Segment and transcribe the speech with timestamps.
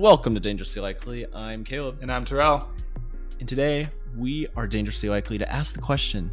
[0.00, 1.26] Welcome to Dangerously Likely.
[1.34, 2.70] I'm Caleb, And I'm Terrell.
[3.40, 6.30] and today we are dangerously likely to ask the question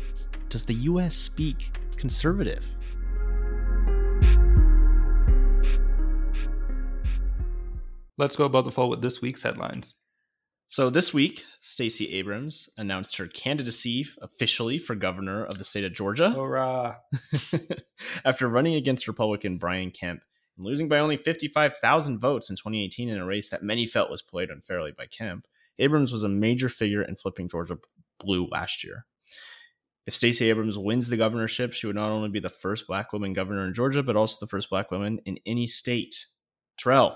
[0.49, 2.65] Does the US speak conservative?
[8.17, 9.95] Let's go above the fold with this week's headlines.
[10.75, 15.93] So this week, Stacey Abrams announced her candidacy officially for governor of the state of
[15.93, 16.97] Georgia Hurrah.
[18.25, 20.21] after running against Republican Brian Kemp
[20.57, 24.21] and losing by only 55,000 votes in 2018 in a race that many felt was
[24.21, 25.47] played unfairly by Kemp.
[25.79, 27.77] Abrams was a major figure in flipping Georgia
[28.19, 29.05] blue last year.
[30.05, 33.31] If Stacey Abrams wins the governorship, she would not only be the first black woman
[33.31, 36.25] governor in Georgia, but also the first black woman in any state.
[36.77, 37.15] Terrell,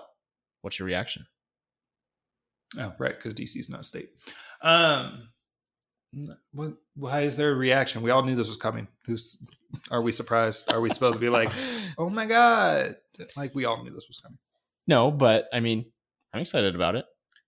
[0.62, 1.26] what's your reaction?
[2.78, 4.10] Oh, right, because DC is not a state.
[4.62, 5.30] Um,
[6.54, 8.02] what, why is there a reaction?
[8.02, 8.88] We all knew this was coming.
[9.06, 9.38] Who's
[9.92, 10.72] are we surprised?
[10.72, 11.52] Are we supposed to be like,
[11.98, 12.96] oh my god?
[13.36, 14.40] Like we all knew this was coming.
[14.88, 15.86] no, but I mean,
[16.34, 17.06] I'm excited about it.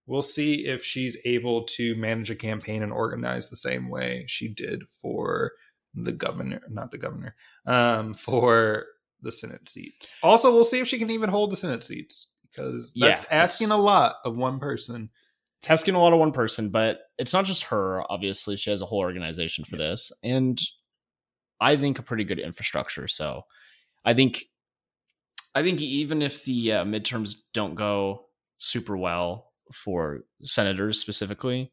[0.07, 4.51] We'll see if she's able to manage a campaign and organize the same way she
[4.53, 5.51] did for
[5.93, 8.85] the governor, not the governor, um, for
[9.21, 10.13] the Senate seats.
[10.23, 13.51] Also, we'll see if she can even hold the Senate seats because Yeah, that's that's-
[13.53, 15.09] asking a lot of one person.
[15.61, 18.01] It's asking a lot of one person, but it's not just her.
[18.11, 20.59] Obviously, she has a whole organization for this, and
[21.59, 23.07] I think a pretty good infrastructure.
[23.07, 23.43] So,
[24.03, 24.45] I think,
[25.53, 28.25] I think even if the uh, midterms don't go
[28.57, 31.71] super well for senators specifically,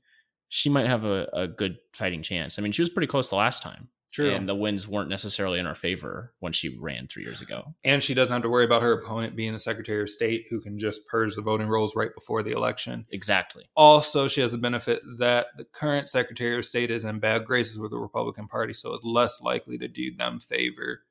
[0.50, 2.59] she might have a, a good fighting chance.
[2.59, 4.31] I mean, she was pretty close the last time, True.
[4.31, 7.75] and the wins weren't necessarily in her favor when she ran three years ago.
[7.84, 10.61] and she doesn't have to worry about her opponent being the Secretary of State who
[10.61, 13.05] can just purge the voting rolls right before the election.
[13.11, 13.65] Exactly.
[13.77, 17.78] Also, she has the benefit that the current Secretary of State is in bad graces
[17.78, 21.03] with the Republican Party, so is less likely to do them favor.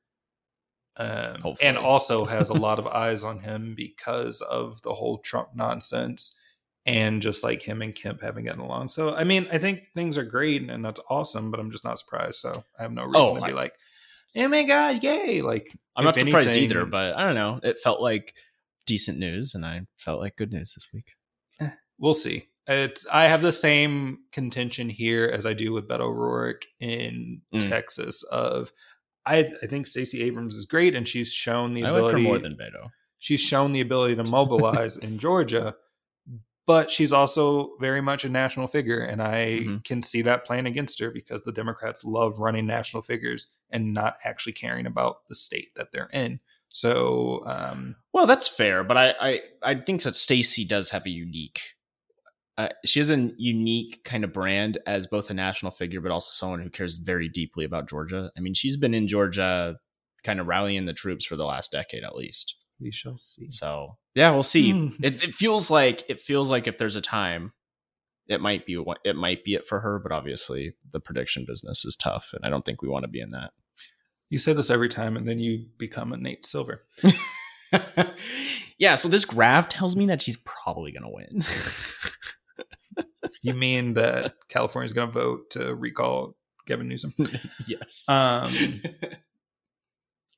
[1.00, 5.50] Um, and also has a lot of eyes on him because of the whole Trump
[5.54, 6.36] nonsense
[6.88, 8.87] and just like him and Kemp having gotten along.
[8.87, 11.99] So, I mean, I think things are great and that's awesome, but I'm just not
[11.99, 12.39] surprised.
[12.39, 13.73] So, I have no reason Oh, to be I- like,
[14.36, 15.42] oh my God, yay.
[15.42, 17.59] Like, I'm not surprised anything- either, but I don't know.
[17.61, 18.33] It felt like
[18.86, 21.05] decent news, and I felt like good news this week.
[21.99, 22.47] we'll see.
[22.67, 27.67] It's I have the same contention here as I do with Beto O'Rourke in Mm.
[27.70, 28.23] Texas.
[28.23, 28.71] Of
[29.26, 32.21] I I think Stacey Abrams is great, and she's shown the I like ability.
[32.23, 32.89] more than Beto.
[33.20, 35.76] she's shown the ability to mobilize in Georgia,
[36.67, 39.83] but she's also very much a national figure, and I Mhm.
[39.86, 44.17] can see that playing against her because the Democrats love running national figures and not
[44.23, 46.39] actually caring about the state that they're in.
[46.70, 51.10] So um, Well, that's fair, but I I, I think that Stacey does have a
[51.10, 51.61] unique.
[52.58, 56.32] Uh, she has a unique kind of brand as both a national figure, but also
[56.32, 58.32] someone who cares very deeply about Georgia.
[58.36, 59.77] I mean, she's been in Georgia,
[60.23, 62.56] kind of rallying the troops for the last decade at least.
[62.80, 63.52] We shall see.
[63.52, 64.71] So yeah, we'll see.
[64.71, 65.04] Hmm.
[65.04, 67.54] it, it feels like it feels like if there's a time,
[68.27, 69.99] it might be it might be it for her.
[69.99, 73.21] But obviously, the prediction business is tough, and I don't think we want to be
[73.21, 73.52] in that.
[74.30, 76.83] You say this every time, and then you become a Nate Silver.
[78.77, 81.45] yeah, so this graph tells me that she's probably going to win.
[83.42, 87.14] You mean that California's going to vote to recall Gavin Newsom?
[87.67, 88.05] yes.
[88.09, 88.52] Um,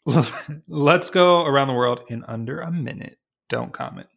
[0.67, 3.17] let's go around the world in under a minute.
[3.49, 4.07] Don't comment.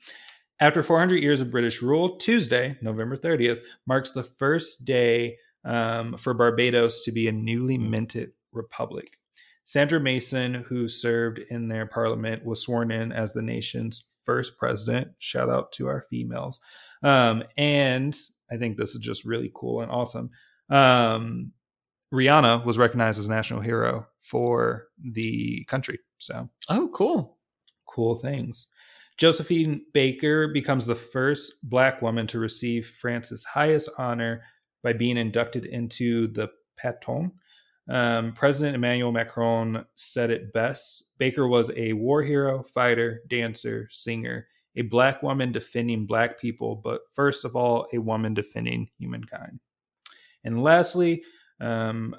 [0.61, 6.35] After 400 years of British rule, Tuesday, November 30th, marks the first day um, for
[6.35, 9.19] Barbados to be a newly minted republic.
[9.65, 15.09] Sandra Mason, who served in their parliament, was sworn in as the nation's first president.
[15.19, 16.61] Shout out to our females.
[17.03, 18.17] Um, and
[18.51, 20.31] I think this is just really cool and awesome.
[20.69, 21.53] Um,
[22.13, 25.99] Rihanna was recognized as a national hero for the country.
[26.19, 27.39] So oh, cool.
[27.87, 28.69] cool things.
[29.17, 34.43] Josephine Baker becomes the first black woman to receive France's highest honor
[34.83, 37.33] by being inducted into the Paton.
[37.89, 41.05] Um, President Emmanuel Macron said it best.
[41.19, 47.03] Baker was a war hero, fighter, dancer, singer, a black woman defending black people, but
[47.13, 49.61] first of all, a woman defending humankind.
[50.45, 51.23] And lastly,
[51.61, 52.17] um,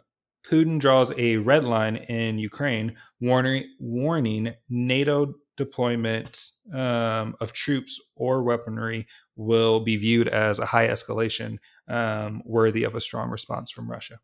[0.50, 8.44] Putin draws a red line in Ukraine, warning, warning NATO deployment um, of troops or
[8.44, 11.57] weaponry will be viewed as a high escalation
[11.88, 14.19] um, worthy of a strong response from Russia.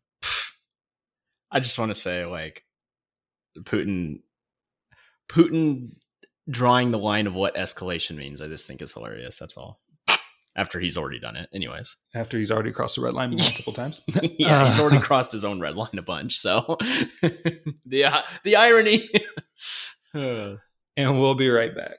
[1.50, 2.64] I just want to say, like,
[3.60, 4.20] Putin,
[5.28, 5.92] Putin
[6.48, 8.40] drawing the line of what escalation means.
[8.40, 9.38] I just think is hilarious.
[9.38, 9.80] That's all.
[10.60, 11.96] After he's already done it, anyways.
[12.14, 14.04] After he's already crossed the red line multiple times.
[14.22, 16.38] yeah, he's already crossed his own red line a bunch.
[16.38, 16.76] So
[17.86, 19.08] the uh, the irony.
[20.12, 20.58] and
[20.98, 21.96] we'll be right back.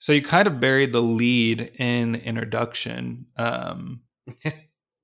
[0.00, 3.26] So you kind of buried the lead in introduction.
[3.36, 4.00] Um,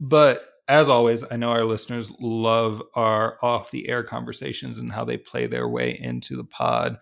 [0.00, 5.04] but as always, I know our listeners love our off the air conversations and how
[5.04, 6.98] they play their way into the pod.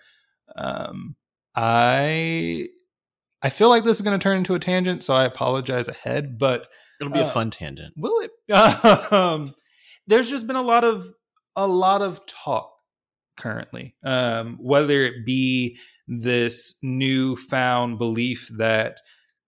[0.57, 1.17] Um,
[1.55, 2.69] I
[3.43, 6.39] I feel like this is going to turn into a tangent, so I apologize ahead.
[6.39, 6.67] But
[7.01, 7.95] it'll be uh, a fun tangent.
[7.97, 8.53] Will it?
[9.13, 9.55] um,
[10.07, 11.09] there's just been a lot of
[11.57, 12.71] a lot of talk
[13.37, 18.99] currently, um, whether it be this newfound belief that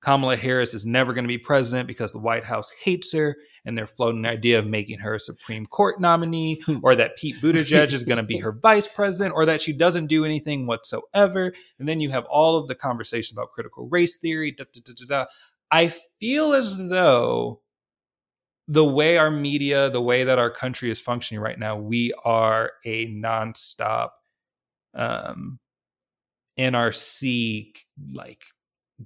[0.06, 3.76] Kamala Harris is never going to be president because the White House hates her, and
[3.76, 7.92] they're floating the idea of making her a Supreme Court nominee, or that Pete Buttigieg
[7.92, 11.52] is going to be her vice president, or that she doesn't do anything whatsoever.
[11.80, 14.52] And then you have all of the conversation about critical race theory.
[14.52, 15.24] Da, da, da,
[15.72, 15.88] I
[16.20, 17.62] feel as though
[18.68, 22.70] the way our media, the way that our country is functioning right now, we are
[22.84, 24.10] a nonstop
[24.94, 25.58] um,
[26.56, 27.72] NRC
[28.12, 28.44] like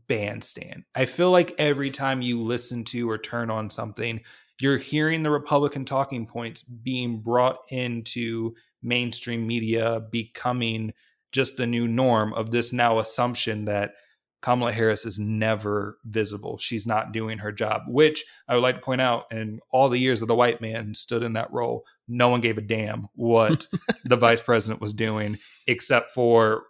[0.09, 0.85] bandstand.
[0.95, 4.21] I feel like every time you listen to or turn on something,
[4.61, 10.93] you're hearing the Republican talking points being brought into mainstream media, becoming
[11.33, 13.95] just the new norm of this now assumption that
[14.43, 16.57] Kamala Harris is never visible.
[16.57, 19.99] She's not doing her job, which I would like to point out in all the
[19.99, 23.67] years that the white man stood in that role, no one gave a damn what
[24.05, 26.65] the vice president was doing, except for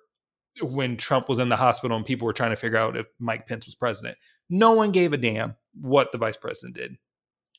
[0.75, 3.47] when Trump was in the hospital and people were trying to figure out if Mike
[3.47, 4.19] Pence was president.
[4.49, 6.97] No one gave a damn what the vice president did.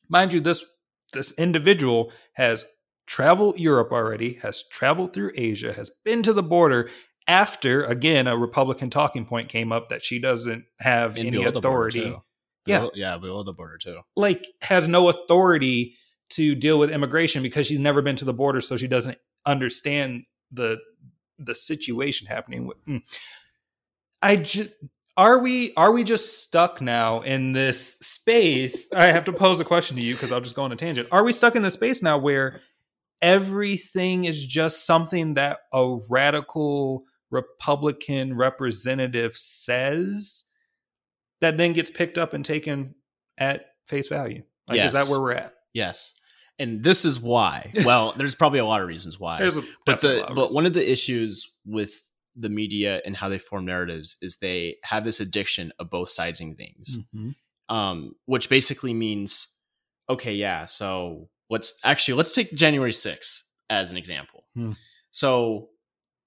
[0.09, 0.65] Mind you, this
[1.13, 2.65] this individual has
[3.05, 6.89] traveled Europe already, has traveled through Asia, has been to the border
[7.27, 12.15] after again a Republican talking point came up that she doesn't have and any authority.
[12.65, 14.01] Yeah, yeah, below the border too.
[14.15, 15.95] Like has no authority
[16.31, 20.23] to deal with immigration because she's never been to the border, so she doesn't understand
[20.51, 20.77] the
[21.45, 22.69] the situation happening.
[22.85, 22.97] Hmm.
[24.21, 24.71] I just
[25.17, 28.91] are we are we just stuck now in this space?
[28.93, 31.09] I have to pose a question to you because I'll just go on a tangent.
[31.11, 32.61] Are we stuck in the space now where
[33.21, 40.45] everything is just something that a radical Republican representative says
[41.39, 42.95] that then gets picked up and taken
[43.37, 44.43] at face value?
[44.67, 44.87] Like, yes.
[44.87, 45.55] is that where we're at?
[45.73, 46.13] Yes
[46.59, 47.73] and this is why.
[47.85, 49.39] Well, there's probably a lot of reasons why.
[49.85, 54.17] But the but one of the issues with the media and how they form narratives
[54.21, 57.75] is they have this addiction of both sidesing things, mm-hmm.
[57.75, 59.57] um, which basically means,
[60.09, 60.65] okay, yeah.
[60.65, 64.45] So let's actually let's take January 6th as an example.
[64.55, 64.71] Hmm.
[65.11, 65.69] So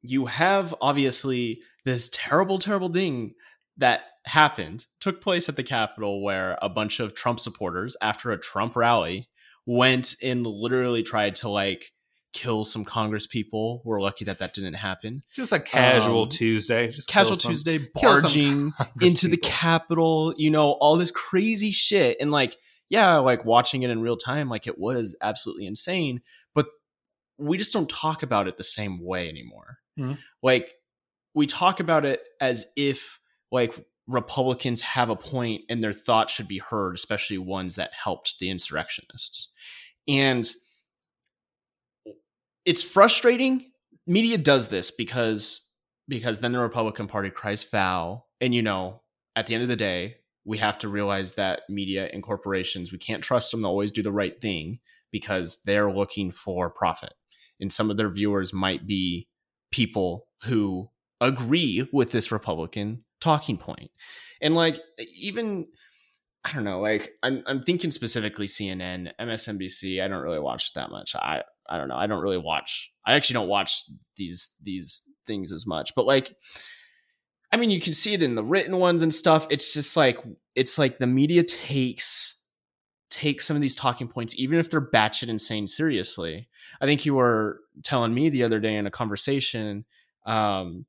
[0.03, 3.35] you have obviously this terrible, terrible thing
[3.79, 8.39] that happened took place at the Capitol where a bunch of Trump supporters, after a
[8.39, 9.29] Trump rally,
[9.67, 11.93] went and literally tried to like
[12.35, 13.81] kill some Congress people.
[13.85, 15.23] We're lucky that that didn't happen.
[15.33, 20.35] Just a casual um, Tuesday, just casual some, Tuesday, barging into the Capitol.
[20.37, 22.57] You know, all this crazy shit, and like,
[22.91, 26.21] yeah, like watching it in real time, like it was absolutely insane.
[26.55, 26.67] But
[27.39, 29.79] we just don't talk about it the same way anymore.
[29.99, 30.15] Mm-hmm.
[30.43, 30.73] Like
[31.35, 33.21] we talk about it as if
[33.51, 38.39] like Republicans have a point and their thoughts should be heard, especially ones that helped
[38.39, 39.53] the insurrectionists.
[40.07, 40.51] And
[42.65, 43.71] it's frustrating.
[44.07, 45.71] Media does this because
[46.07, 48.29] because then the Republican Party cries foul.
[48.41, 49.01] And you know,
[49.37, 52.99] at the end of the day, we have to realize that media and corporations, we
[52.99, 54.81] can't trust them to always do the right thing
[55.11, 57.15] because they're looking for profit.
[57.61, 59.29] And some of their viewers might be
[59.71, 63.91] people who agree with this Republican talking point.
[64.41, 65.67] And like even
[66.45, 70.03] I don't know, like I'm I'm thinking specifically CNN, MSNBC.
[70.03, 71.15] I don't really watch that much.
[71.15, 71.97] I I don't know.
[71.97, 72.93] I don't really watch.
[73.07, 73.85] I actually don't watch
[74.17, 75.95] these these things as much.
[75.95, 76.37] But like
[77.51, 79.47] I mean, you can see it in the written ones and stuff.
[79.49, 80.19] It's just like
[80.55, 82.47] it's like the media takes
[83.11, 86.49] take some of these talking points, even if they're batshit insane, seriously.
[86.81, 89.85] I think you were telling me the other day in a conversation
[90.27, 90.85] um,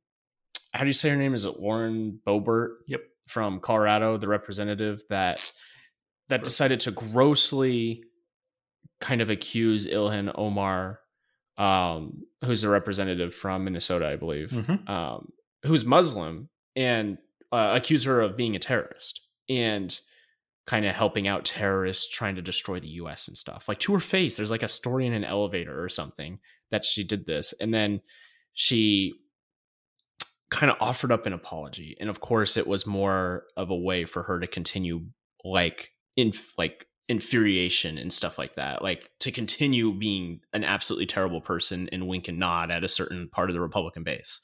[0.73, 1.33] how do you say her name?
[1.33, 2.75] Is it Lauren Boebert?
[2.87, 3.01] Yep.
[3.27, 5.51] From Colorado, the representative that
[6.29, 8.03] that decided to grossly
[9.01, 10.99] kind of accuse Ilhan Omar,
[11.57, 14.87] um, who's a representative from Minnesota, I believe, mm-hmm.
[14.89, 15.31] um,
[15.63, 17.17] who's Muslim, and
[17.51, 19.97] uh, accuse her of being a terrorist and
[20.65, 23.27] kind of helping out terrorists trying to destroy the U.S.
[23.27, 23.67] and stuff.
[23.67, 26.39] Like to her face, there's like a story in an elevator or something
[26.71, 28.01] that she did this, and then
[28.53, 29.13] she
[30.51, 31.97] kind of offered up an apology.
[31.99, 35.05] And of course, it was more of a way for her to continue
[35.43, 41.39] like in like infuriation and stuff like that like to continue being an absolutely terrible
[41.39, 44.41] person and wink and nod at a certain part of the republican base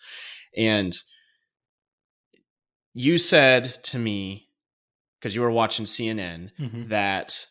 [0.56, 1.00] and
[2.94, 4.48] you said to me
[5.20, 6.90] because you were watching cnn Mhm.
[6.90, 7.48] that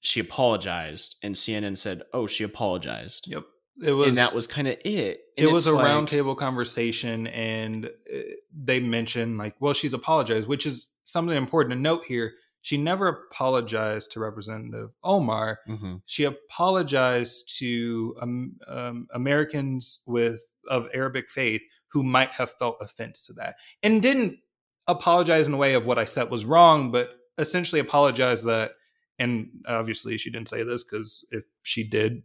[0.00, 3.44] she apologized and cnn said oh she apologized Yep.
[3.82, 7.86] It was and that was kind of it it was a like- roundtable conversation and
[7.86, 8.18] uh,
[8.52, 13.06] they mentioned like well she's apologized which is something important to note here she never
[13.30, 16.02] apologized to representative omar Mhm.
[16.06, 23.26] she apologized to um, um, americans with of arabic faith who might have felt offense
[23.26, 24.38] to that and didn't
[24.86, 28.72] apologize in a way of what i said was wrong but essentially apologized that
[29.18, 32.22] and obviously she didn't say this because if she did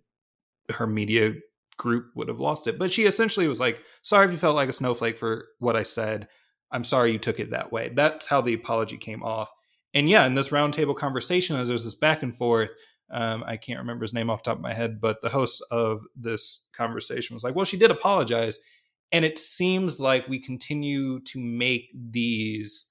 [0.70, 1.34] her media
[1.78, 2.78] group would have lost it.
[2.78, 5.84] But she essentially was like, sorry if you felt like a snowflake for what I
[5.84, 6.28] said.
[6.72, 7.92] I'm sorry you took it that way.
[7.94, 9.52] That's how the apology came off.
[9.94, 12.72] And yeah, in this roundtable conversation, as there's this back and forth,
[13.12, 15.64] um, I can't remember his name off the top of my head, but the host
[15.70, 18.60] of this conversation was like, well, she did apologize.
[19.12, 22.90] And it seems like we continue to make these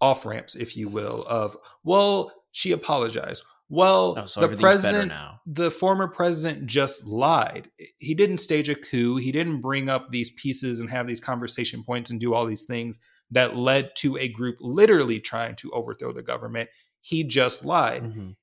[0.00, 3.42] off ramps, if you will, of, well, she apologized.
[3.72, 5.40] Well, Oh, so the president now.
[5.46, 7.70] the former president just lied.
[7.98, 9.16] He didn't stage a coup.
[9.16, 12.64] He didn't bring up these pieces and have these conversation points and do all these
[12.64, 12.98] things
[13.30, 16.68] that led to a group literally trying to overthrow the government.
[17.00, 18.02] He just lied.
[18.02, 18.34] Mhm.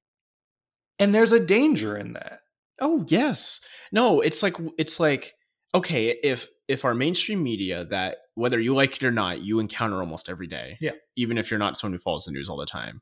[0.97, 2.39] And there's a danger in that.
[2.79, 3.59] Oh yes.
[3.91, 5.33] No, it's like it's like
[5.75, 9.99] okay, if if our mainstream media that whether you like it or not, you encounter
[9.99, 10.77] almost every day.
[10.79, 10.91] Yeah.
[11.17, 13.01] Even if you're not someone who follows the news all the time.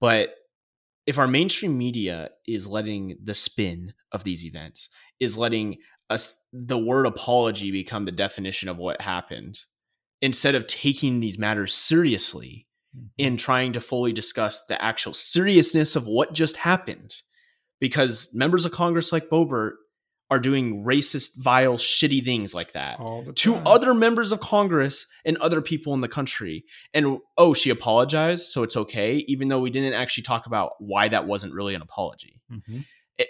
[0.00, 0.30] But
[1.08, 5.78] if our mainstream media is letting the spin of these events, is letting
[6.10, 9.58] us the word apology become the definition of what happened,
[10.20, 13.06] instead of taking these matters seriously mm-hmm.
[13.16, 17.16] in trying to fully discuss the actual seriousness of what just happened.
[17.80, 19.76] Because members of Congress like Boebert
[20.30, 22.98] are doing racist, vile, shitty things like that
[23.36, 26.64] to other members of Congress and other people in the country.
[26.92, 31.08] And oh, she apologized, so it's okay, even though we didn't actually talk about why
[31.08, 32.40] that wasn't really an apology.
[32.52, 32.84] Mhm.
[33.16, 33.28] It-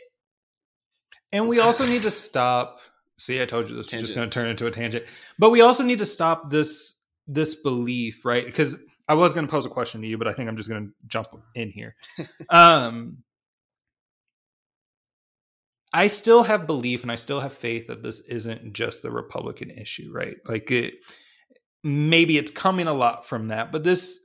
[1.33, 2.81] and we also need to stop.
[3.17, 5.05] See, I told you this was just going to turn into a tangent.
[5.39, 6.97] But we also need to stop this
[7.31, 8.45] this belief, right?
[8.47, 8.77] Because
[9.07, 10.87] I was going to pose a question to you, but I think I'm just going
[10.89, 11.95] to jump in here.
[12.49, 13.19] um,
[15.93, 19.71] I still have belief and I still have faith that this isn't just the Republican
[19.71, 20.37] issue, right?
[20.47, 21.05] Like it,
[21.83, 24.21] maybe it's coming a lot from that, but this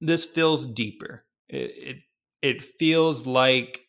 [0.00, 1.24] this feels deeper.
[1.48, 1.96] It it,
[2.42, 3.80] it feels like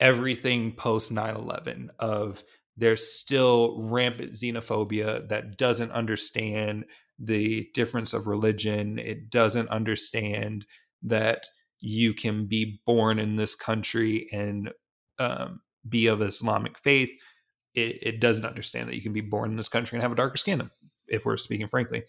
[0.00, 2.42] everything post 9-11 of
[2.76, 6.84] there's still rampant xenophobia that doesn't understand
[7.18, 10.66] the difference of religion it doesn't understand
[11.02, 11.44] that
[11.80, 14.70] you can be born in this country and
[15.18, 17.10] um, be of islamic faith
[17.74, 20.16] it, it doesn't understand that you can be born in this country and have a
[20.16, 20.70] darker skin
[21.08, 22.02] if we're speaking frankly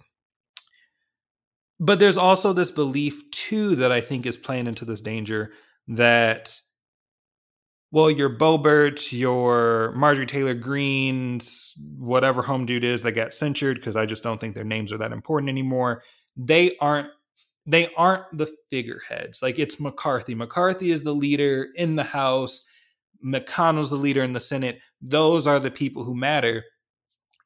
[1.79, 5.51] but there's also this belief too that i think is playing into this danger
[5.87, 6.59] that
[7.91, 13.95] well, your Boebert, your Marjorie Taylor Greens, whatever home dude is that got censured because
[13.95, 16.03] I just don't think their names are that important anymore.
[16.35, 17.09] They aren't
[17.65, 19.41] they aren't the figureheads.
[19.41, 20.35] Like it's McCarthy.
[20.35, 22.65] McCarthy is the leader in the House.
[23.25, 24.79] McConnell's the leader in the Senate.
[25.01, 26.63] Those are the people who matter.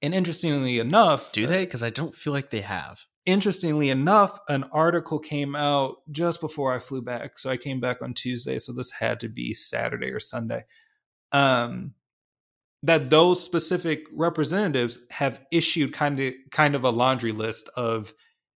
[0.02, 1.66] And interestingly enough, Do they?
[1.66, 3.06] Because I don't feel like they have.
[3.26, 7.38] interestingly enough, an article came out just before I flew back.
[7.38, 8.58] So I came back on Tuesday.
[8.58, 10.66] So this had to be Saturday or Sunday.
[11.32, 11.94] Um,
[12.84, 18.12] that those specific representatives have issued kind of kind of a laundry list of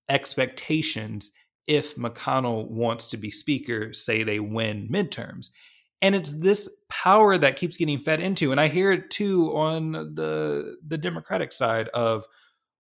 [0.09, 1.31] expectations
[1.67, 5.49] if McConnell wants to be speaker, say they win midterms.
[6.01, 8.51] And it's this power that keeps getting fed into.
[8.51, 12.25] And I hear it too on the the Democratic side of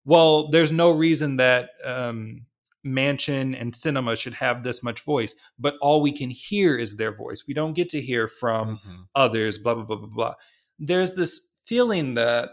[0.05, 2.45] well, there's no reason that um,
[2.85, 7.15] Manchin and Sinema should have this much voice, but all we can hear is their
[7.17, 7.45] voice.
[7.49, 9.05] We don't get to hear from Mhm.
[9.15, 10.35] others, blah, blah, blah, blah, blah.
[10.79, 12.51] There's this feeling that,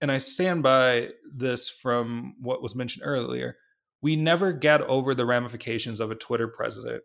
[0.00, 3.58] and I stand by this from what was mentioned earlier,
[4.00, 7.02] we never get over the ramifications of a Twitter president.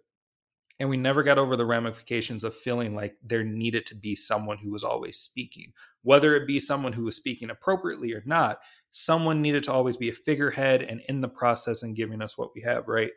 [0.81, 4.57] And we never got over the ramifications of feeling like there needed to be someone
[4.57, 8.59] who was always speaking, whether it be someone who was speaking appropriately or not
[8.91, 12.53] someone needed to always be a figurehead and in the process and giving us what
[12.53, 13.11] we have right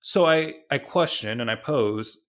[0.00, 2.24] so i i question and i pose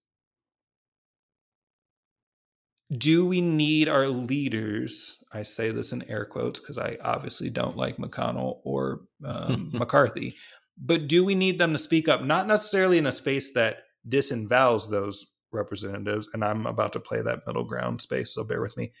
[2.96, 7.78] do we need our leaders i say this in air quotes because i obviously don't
[7.78, 10.36] like mcconnell or um, mccarthy
[10.80, 12.22] but do we need them to speak up?
[12.22, 17.46] Not necessarily in a space that disavows those representatives, and I'm about to play that
[17.46, 18.92] middle ground space, so bear with me,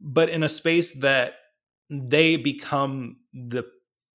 [0.00, 1.34] but in a space that
[1.90, 3.64] they become the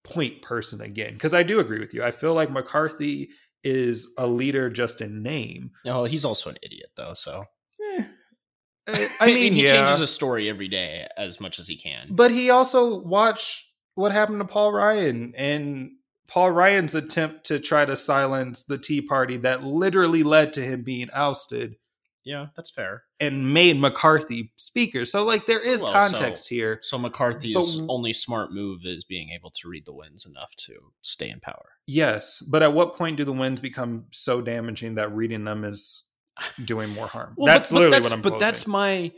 [0.03, 1.13] point person again.
[1.13, 2.03] Because I do agree with you.
[2.03, 3.29] I feel like McCarthy
[3.63, 5.71] is a leader just in name.
[5.85, 7.13] No, he's also an idiot though.
[7.13, 7.45] So
[8.87, 9.71] Eh, I mean, he yeah.
[9.71, 12.07] changes a story every day as much as he can.
[12.11, 15.91] But he also watched what happened to Paul Ryan and
[16.33, 20.81] Paul Ryan's attempt to try to silence the Tea Party that literally led to him
[20.81, 21.75] being ousted
[22.25, 23.03] yeah, that's fair.
[23.19, 25.03] and made McCarthy speaker.
[25.05, 26.79] So like there is Well, context here.
[26.81, 30.73] So McCarthy's But- only smart move is being able to read the winds enough to
[31.03, 31.69] stay in power.
[31.85, 36.05] Yes, but at what point do the winds become so damaging that reading them is
[36.65, 37.33] doing more harm?
[37.37, 38.39] Well, that's but- but literally that's- what I'm But posing.
[38.39, 39.11] that's my.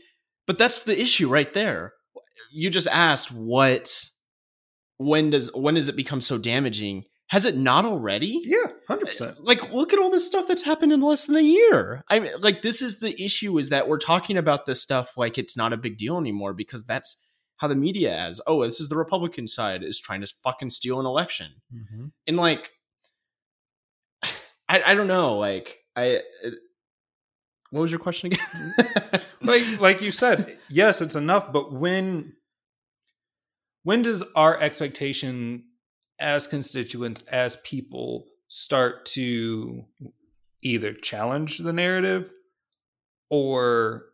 [0.48, 1.94] But that's the issue right there.
[2.52, 4.04] You just asked what.
[4.98, 7.06] When does when does it become so damaging?
[7.30, 8.40] Has it not already?
[8.46, 9.38] yeah, hundred percent.
[9.38, 12.04] Uh, like, look at all this stuff that's happened in less than a year.
[12.08, 15.38] I mean, like, this is the issue: is that we're talking about this stuff like
[15.38, 18.40] it's not a big deal anymore because that's how the media is.
[18.46, 22.08] Oh, this is the Republican side is trying to fucking steal an election, mm-hmm.
[22.28, 22.70] and like,
[24.70, 25.38] I I don't know.
[25.38, 26.18] Like, I.
[26.46, 26.50] uh,
[27.72, 28.46] What was your question again?
[28.80, 29.48] Mm-hmm.
[29.48, 31.52] like like you said, yes, it's enough.
[31.52, 32.34] But when
[33.86, 35.64] when does our expectation
[36.20, 39.86] as constituents, as people, start to
[40.64, 42.32] either challenge the narrative
[43.30, 44.06] or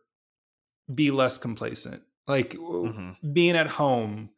[0.94, 2.02] be less complacent?
[2.28, 3.16] Like Mhm.
[3.32, 4.30] being at home,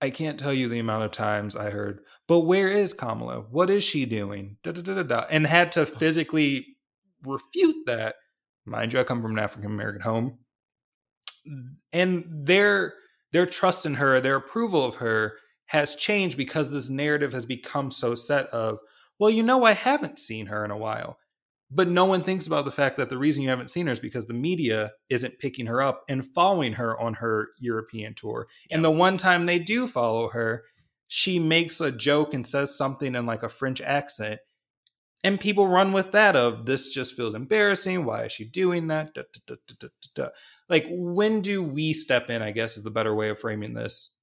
[0.00, 3.42] I can't tell you the amount of times I heard, but where is Kamala?
[3.42, 4.58] What is she doing?
[4.64, 6.76] Da, da, da, da, da, and had to physically
[7.22, 8.16] refute that.
[8.66, 10.38] Mind you, I come from an African American home.
[11.92, 12.94] And their
[13.34, 15.34] their trust in her, their approval of her
[15.66, 18.78] has changed because this narrative has become so set of,
[19.18, 21.18] well, you know, I haven't seen her in a while.
[21.68, 23.98] But no one thinks about the fact that the reason you haven't seen her is
[23.98, 28.46] because the media isn't picking her up and following her on her European tour.
[28.70, 30.62] And the one time they do follow her,
[31.08, 34.38] she makes a joke and says something in like a French accent.
[35.24, 38.04] And people run with that of this just feels embarrassing.
[38.04, 39.14] Why is she doing that?
[39.14, 40.28] Da, da, da.
[40.68, 42.42] Like, when do we step in?
[42.42, 44.14] I guess is the better way of framing this.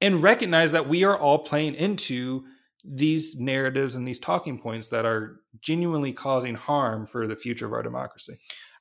[0.00, 2.44] And recognize that we are all playing into
[2.84, 7.72] these narratives and these talking points that are genuinely causing harm for the future of
[7.72, 8.34] our democracy.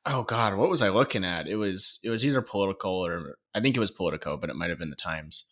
[0.08, 1.48] oh God, what was I looking at?
[1.48, 4.70] It was it was either political or I think it was Politico, but it might
[4.70, 5.52] have been the Times.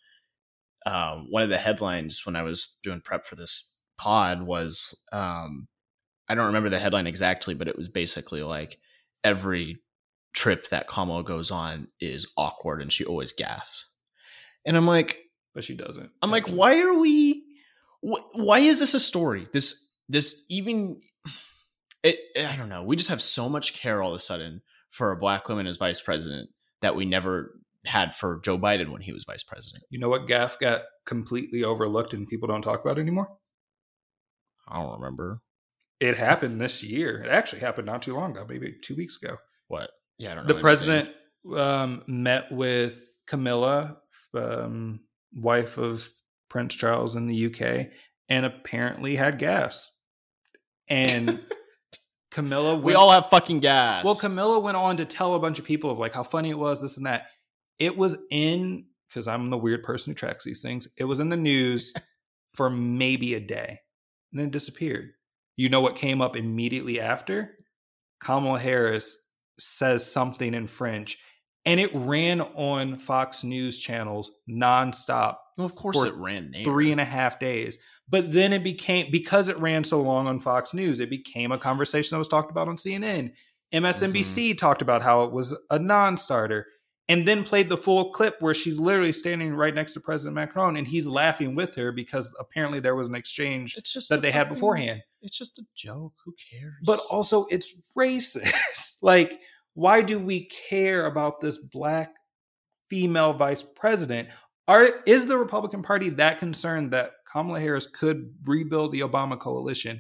[0.86, 5.68] Um, one of the headlines when I was doing prep for this pod was um,
[6.28, 8.80] I don't remember the headline exactly, but it was basically like
[9.24, 9.80] every
[10.34, 13.84] trip that Kamala goes on is awkward and she always gaffes.
[14.66, 15.20] And I'm like,
[15.54, 16.10] But she doesn't.
[16.22, 17.44] I'm like, why are we?
[18.02, 19.48] Wh- why is this a story?
[19.54, 21.02] This this even
[22.04, 22.18] it.
[22.38, 22.84] I don't know.
[22.84, 25.78] We just have so much care all of a sudden for a black woman as
[25.78, 26.50] vice president
[26.82, 27.52] that we never
[27.86, 29.84] had for Joe Biden when he was vice president.
[29.90, 33.28] You know what gaffe got completely overlooked and people don't talk about anymore?
[34.68, 35.42] I don't remember
[36.00, 37.22] It happened this year.
[37.24, 39.38] It actually happened not too long ago, maybe two weeks ago.
[39.68, 39.92] what.
[40.18, 40.48] Yeah, I don't know.
[40.48, 40.62] The anything.
[40.62, 41.10] president
[41.58, 43.98] um, met with Camilla,
[44.34, 45.02] um,
[45.34, 46.08] wife of
[46.50, 47.88] Prince Charles in the UK,
[48.30, 49.90] and apparently had gas.
[50.88, 51.40] And
[52.32, 54.04] Camilla, We all have fucking gas.
[54.04, 56.58] Well, Camilla went on to tell a bunch of people of like how funny it
[56.58, 57.28] was, this and that.
[57.80, 60.88] It was in because I'm the weird person who tracks these things.
[60.98, 61.94] It was in the news
[62.56, 63.80] for maybe a day,
[64.34, 65.12] and then it disappeared.
[65.56, 67.56] You know what came up immediately after?
[68.20, 71.20] Kamala Harris says something in French,
[71.66, 76.64] and it ran on Fox News channels nonstop well, of course it ran name.
[76.64, 77.78] three and a half days.
[78.10, 81.60] But then it became because it ran so long on Fox News, it became a
[81.60, 83.34] conversation that was talked about on CNN.
[83.74, 84.56] MSNBC mm-hmm.
[84.56, 86.68] talked about how it was a non-starter,
[87.10, 90.78] and then played the full clip where she's literally standing right next to President Macron,
[90.78, 93.76] and he's laughing with her because apparently there was an exchange
[94.10, 95.02] that they had beforehand.
[95.22, 96.14] It's just a joke.
[96.24, 96.76] Who cares?
[96.86, 98.98] But also, it's racist.
[99.02, 99.40] like,
[99.74, 102.14] why do we care about this black
[102.90, 104.30] female vice president?
[104.68, 110.00] Are is the Republican Party that concerned that Kamala Harris could rebuild the Obama coalition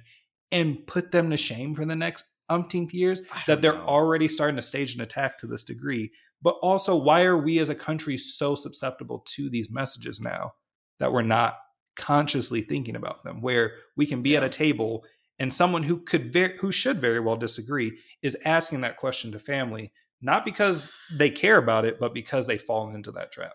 [0.53, 3.21] and put them to shame for the next umpteenth years?
[3.47, 3.85] That they're know.
[3.85, 6.11] already starting to stage an attack to this degree.
[6.41, 10.53] But also, why are we as a country so susceptible to these messages now
[10.99, 11.57] that we're not
[11.95, 13.41] consciously thinking about them?
[13.41, 15.05] Where we can be at a table
[15.39, 19.39] and someone who could ver- who should very well disagree is asking that question to
[19.39, 23.53] family not because they care about it but because they've fallen into that trap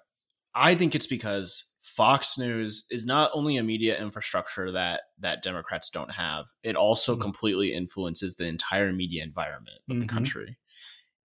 [0.55, 5.90] I think it's because Fox News is not only a media infrastructure that that Democrats
[5.90, 7.20] don't have, it also Mhm.
[7.20, 10.09] completely influences the entire media environment of the Mhm.
[10.09, 10.59] country.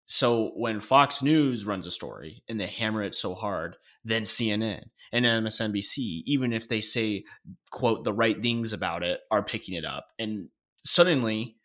[0.06, 4.90] So when Fox News runs a story and they hammer it so hard, then CNN
[5.12, 7.24] and MSNBC, even if they say
[7.70, 10.08] quote the right things about it, are picking it up.
[10.18, 10.50] And
[10.84, 11.56] suddenly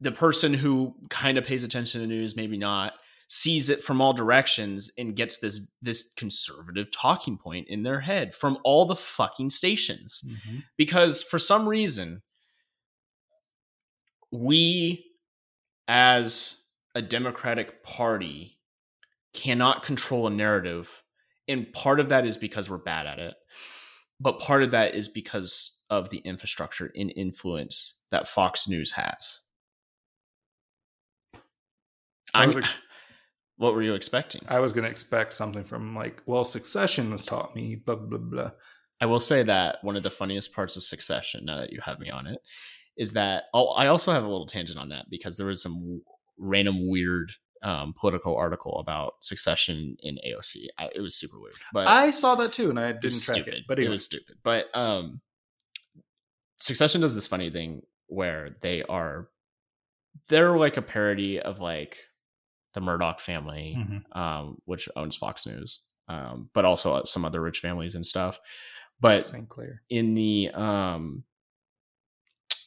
[0.00, 2.94] the person who kind of pays attention to news, maybe not,
[3.32, 8.34] sees it from all directions and gets this this conservative talking point in their head
[8.34, 10.58] from all the fucking stations mm-hmm.
[10.76, 12.22] because for some reason
[14.32, 15.06] we
[15.86, 16.64] as
[16.96, 18.58] a democratic party
[19.32, 21.04] cannot control a narrative
[21.46, 23.34] and part of that is because we're bad at it
[24.18, 29.40] but part of that is because of the infrastructure and influence that Fox News has.
[32.34, 32.74] I was ex-
[33.60, 34.40] what were you expecting?
[34.48, 38.18] I was going to expect something from like, well, Succession has taught me, blah, blah,
[38.18, 38.50] blah.
[39.02, 42.00] I will say that one of the funniest parts of Succession, now that you have
[42.00, 42.38] me on it,
[42.96, 46.00] is that oh, I also have a little tangent on that because there was some
[46.38, 50.68] random weird um, political article about Succession in AOC.
[50.78, 53.54] I, it was super weird, but I saw that too, and I didn't track stupid.
[53.54, 53.64] it.
[53.68, 54.36] But it was stupid.
[54.42, 55.20] But um,
[56.60, 59.28] Succession does this funny thing where they are
[60.28, 61.98] they're like a parody of like
[62.74, 64.16] the Murdoch family, Mhm.
[64.16, 68.38] um, which owns Fox News, um, but also some other rich families and stuff.
[69.00, 69.48] But St.
[69.48, 69.82] Clair.
[69.88, 71.24] in the um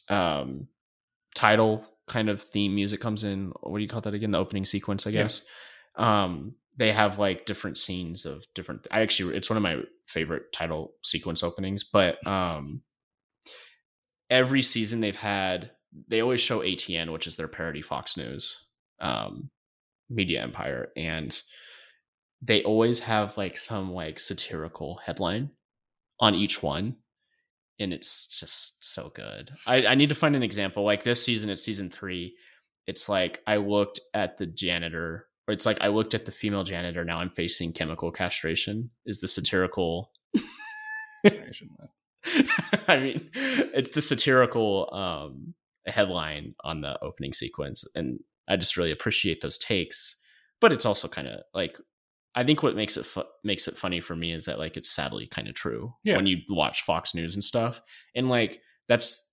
[0.10, 0.68] um
[1.36, 4.66] title kind of theme music comes in what do you call that again the opening
[4.66, 5.24] sequence i Yeah.
[5.24, 5.46] guess
[5.96, 10.52] um they have like different scenes of different i actually it's one of my favorite
[10.52, 12.82] title sequence openings but um
[14.30, 15.72] every season they've had
[16.10, 18.66] they always show atn which is their parody fox news
[19.00, 19.50] um
[20.14, 21.42] media empire and
[22.42, 25.50] they always have like some like satirical headline
[26.20, 26.98] on each one
[27.80, 29.52] and it's just so good.
[29.66, 32.36] I, I need to find an example like this season it's season three.
[32.86, 36.66] It's like i looked at the janitor or it's like i looked at the female
[36.66, 40.12] janitor now i'm facing chemical castration is the satirical
[42.88, 45.54] I mean, it's the satirical um,
[45.86, 50.18] headline on the opening sequence, and I just really appreciate those takes.
[50.60, 51.78] But it's also kind of like
[52.36, 54.90] I think what makes it fu- makes it funny for me is that like it's
[54.90, 56.16] sadly kind of true Yeah.
[56.16, 57.82] when you watch Fox News and stuff,
[58.16, 59.32] and like that's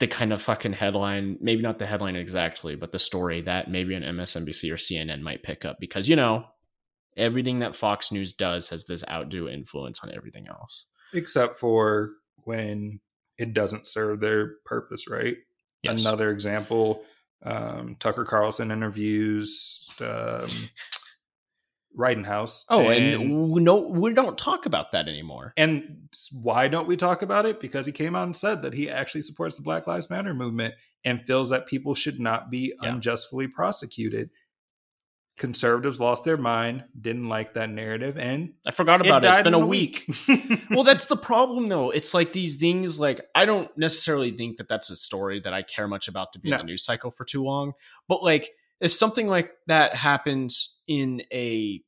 [0.00, 3.94] the kind of fucking headline, maybe not the headline exactly, but the story that maybe
[3.94, 6.44] an MSNBC or CNN might pick up because you know
[7.16, 10.86] everything that Fox News does has this outdo influence on everything else.
[11.12, 12.98] Except for when
[13.38, 15.36] it doesn't serve their purpose, right?
[15.82, 16.00] Yes.
[16.00, 17.04] Another example
[17.44, 20.48] um, Tucker Carlson interviews um,
[21.94, 22.64] Rittenhouse.
[22.70, 25.52] Oh, and, we no, we don't talk about that anymore.
[25.56, 27.60] And why don't we talk about it?
[27.60, 30.74] Because he came out and said that he actually supports the Black Lives Matter movement
[31.04, 32.90] and feels that people should not be Yeah.
[32.94, 34.30] unjustly prosecuted.
[35.42, 39.26] Conservatives lost their mind, didn't like that narrative, and I forgot about it.
[39.26, 39.30] it.
[39.30, 40.08] has been a week.
[40.70, 41.90] well, that's the problem, though.
[41.90, 43.00] It's like these things.
[43.00, 46.38] Like I don't necessarily think that that's a story that I care much about to
[46.38, 47.72] be in the news cycle for too long.
[48.06, 48.50] But like,
[48.80, 51.82] if something like that happens in a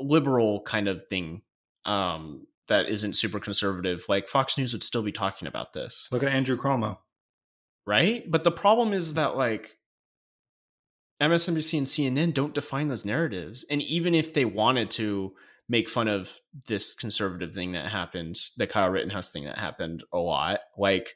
[0.00, 1.42] liberal kind of thing,
[1.84, 6.08] um, that isn't super conservative, like Fox News would still be talking about this.
[6.10, 6.98] Look at Andrew Cuomo.
[7.86, 8.28] right?
[8.28, 9.78] But the problem is that like
[11.20, 15.32] MSNBC and CNN don't define those narratives, and even if they wanted to
[15.68, 16.30] make fun of
[16.66, 21.14] this conservative thing that happened, the Kyle Rittenhouse thing that happened a lot, like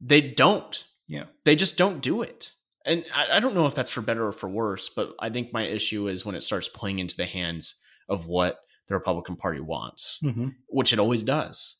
[0.00, 0.84] they don't.
[1.08, 1.24] Yeah.
[1.44, 2.52] They just don't do it.
[2.86, 5.52] And I, I don't know if that's for better or for worse, but I think
[5.52, 9.60] my issue is when it starts playing into the hands of what the Republican Party
[9.60, 10.48] wants Mm-hmm.
[10.68, 11.76] which it always does.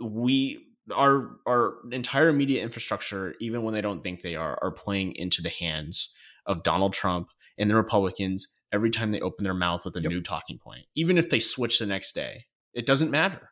[0.00, 5.14] We our our entire media infrastructure, even when they don't think they are, are playing
[5.16, 6.14] into the hands
[6.50, 10.10] of Donald Trump and the Republicans every time they open their mouth with a Yep.
[10.10, 10.84] new talking point.
[10.94, 13.50] Even if they switch the next day, it doesn't matter.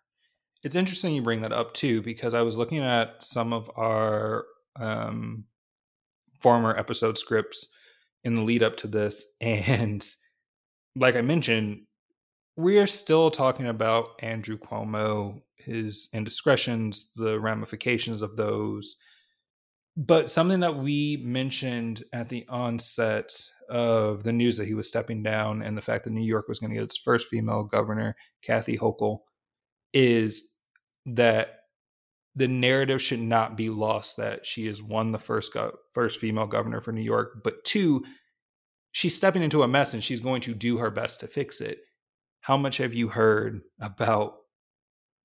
[0.63, 4.45] It's interesting you bring that up too, because I was looking at some of our
[4.81, 5.45] um,
[6.41, 7.69] former episode scripts
[8.25, 10.05] in the lead up to this, and
[10.97, 11.83] like I mentioned,
[12.57, 18.97] we are still talking about Andrew Cuomo, his indiscretions, the ramifications of those.
[20.01, 23.33] But something that we mentioned at the onset
[23.69, 26.61] of the news that he was stepping down and the fact that New York was
[26.61, 29.19] going to get its first female governor, Kathy Hochul,
[29.93, 30.55] is
[31.05, 31.49] that
[32.37, 36.47] the narrative should not be lost that she is one the first go- first female
[36.47, 38.05] governor for New York, but two,
[38.93, 41.79] she's stepping into a mess and she's going to do her best to fix it.
[42.43, 44.35] how much have you heard about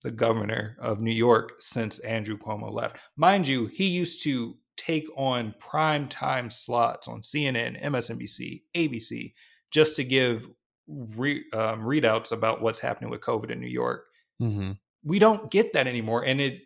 [0.01, 2.97] the governor of New York since Andrew Cuomo left?
[3.15, 9.33] Mind you, he used to take on prime time slots on CNN, MSNBC, ABC,
[9.71, 10.47] just to give
[10.87, 14.05] re, um, readouts about what's happening with COVID in New York.
[14.41, 14.71] Mm-hmm.
[15.03, 16.23] We don't get that anymore.
[16.25, 16.61] And it,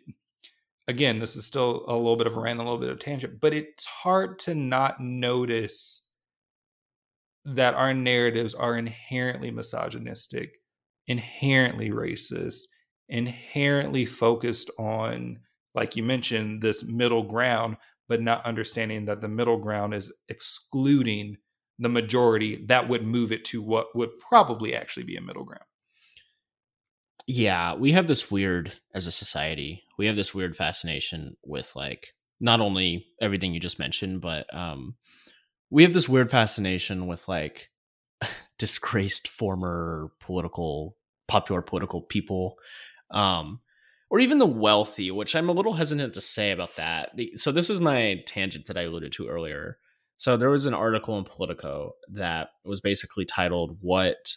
[0.86, 3.40] again, this is still a little bit of a rant, a little bit of tangent,
[3.40, 6.08] but it's hard to not notice
[7.44, 10.56] that our narratives are inherently misogynistic,
[11.06, 12.64] inherently racist,
[13.08, 15.40] inherently focused on,
[15.74, 17.76] like you mentioned, this middle ground,
[18.08, 21.36] but not understanding that the middle ground is excluding
[21.78, 25.62] the majority that would move it to what would probably actually be a middle ground.
[27.26, 32.08] Yeah, we have this weird, as a society, we have this weird fascination with like
[32.40, 34.96] not only everything you just mentioned, but um,
[35.70, 37.68] we have this weird fascination with like
[38.58, 40.96] disgraced former political,
[41.28, 42.56] popular political people
[43.10, 43.60] um,
[44.10, 47.12] or even the wealthy, which I'm a little hesitant to say about that.
[47.36, 49.78] So this is my tangent that I alluded to earlier.
[50.16, 54.34] So there was an article in Politico that was basically titled "What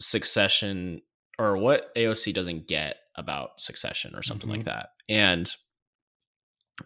[0.00, 1.02] Succession
[1.38, 4.58] or What AOC Doesn't Get About Succession" or something mm-hmm.
[4.58, 4.90] like that.
[5.08, 5.50] And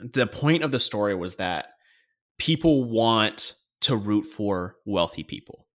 [0.00, 1.66] the point of the story was that
[2.38, 5.66] people want to root for wealthy people,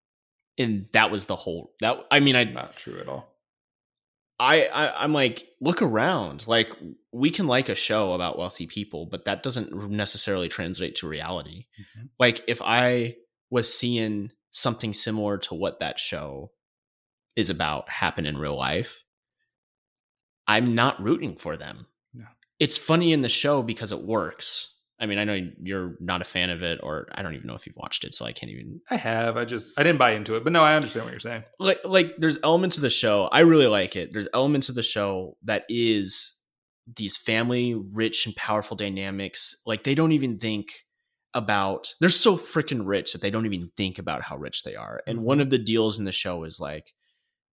[0.57, 1.73] and that was the whole.
[1.81, 3.36] That I mean, it's I not true at all.
[4.39, 6.47] I, I I'm like, look around.
[6.47, 6.71] Like
[7.11, 11.65] we can like a show about wealthy people, but that doesn't necessarily translate to reality.
[11.79, 12.07] Mm-hmm.
[12.19, 13.15] Like if I
[13.49, 16.51] was seeing something similar to what that show
[17.35, 19.03] is about happen in real life,
[20.47, 21.87] I'm not rooting for them.
[22.13, 22.25] No.
[22.59, 24.76] It's funny in the show because it works.
[24.99, 27.53] I mean, I know you're not a fan of it, or I don't even know
[27.53, 28.79] if you've watched it, so I can't even.
[28.89, 29.37] I have.
[29.37, 31.43] I just I didn't buy into it, but no, I understand what you're saying.
[31.59, 34.11] Like, like there's elements of the show I really like it.
[34.11, 36.41] There's elements of the show that is
[36.95, 39.61] these family rich and powerful dynamics.
[39.67, 40.69] Like they don't even think
[41.35, 41.93] about.
[41.99, 45.03] They're so freaking rich that they don't even think about how rich they are.
[45.05, 45.27] And mm-hmm.
[45.27, 46.91] one of the deals in the show is like,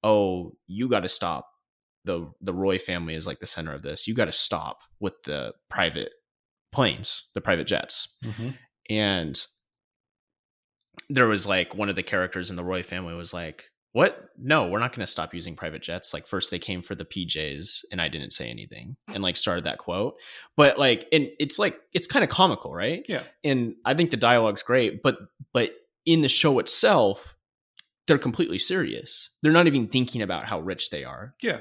[0.03, 1.47] oh, you got to stop.
[2.03, 4.07] The the Roy family is like the center of this.
[4.07, 6.11] You got to stop with the private
[6.71, 8.17] planes, the private jets.
[8.23, 8.49] Mm-hmm.
[8.89, 9.45] And
[11.09, 14.29] there was like one of the characters in the Roy family was like, What?
[14.37, 16.13] No, we're not going to stop using private jets.
[16.13, 19.63] Like, first they came for the PJs and I didn't say anything and like started
[19.65, 20.15] that quote.
[20.55, 23.05] But like, and it's like, it's kind of comical, right?
[23.07, 23.23] Yeah.
[23.43, 25.17] And I think the dialogue's great, but,
[25.53, 25.71] but
[26.05, 27.35] in the show itself,
[28.07, 29.29] they're completely serious.
[29.41, 31.35] They're not even thinking about how rich they are.
[31.41, 31.59] Yeah.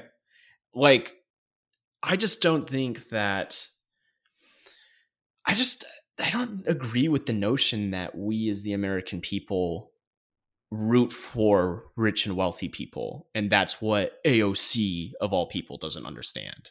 [0.73, 1.13] Like,
[2.01, 3.67] I just don't think that
[5.49, 5.83] I just
[6.23, 9.91] I don't agree with the notion that we as the American people
[10.69, 16.69] root for rich and wealthy people and that's what AOC of all people doesn't understand.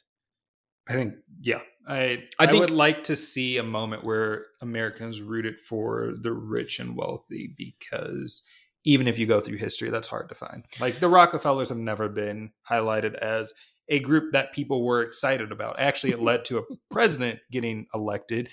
[0.89, 1.61] I think yeah.
[1.89, 6.79] I I, I would like to see a moment where Americans rooted for the rich
[6.79, 8.45] and wealthy because
[8.85, 10.65] even if you go through history that's hard to find.
[10.79, 13.53] Like the Rockefellers have never been highlighted as
[13.89, 15.79] a group that people were excited about.
[15.79, 18.49] Actually, it led to a president getting elected